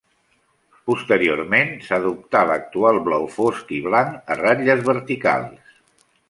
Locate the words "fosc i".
3.35-3.83